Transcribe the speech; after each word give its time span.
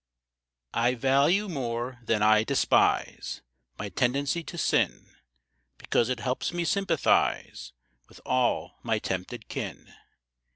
I 0.73 0.95
VALUE 0.95 1.47
more 1.47 1.99
than 2.01 2.23
I 2.23 2.43
despise 2.43 3.43
My 3.77 3.89
tendency 3.89 4.43
to 4.45 4.57
sin, 4.57 5.11
Because 5.77 6.09
it 6.09 6.21
helps 6.21 6.51
me 6.51 6.65
sympathize 6.65 7.71
With 8.09 8.19
all 8.25 8.79
my 8.81 8.97
tempted 8.97 9.47
kin. 9.47 9.93